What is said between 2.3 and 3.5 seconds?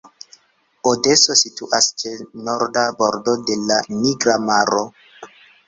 norda bordo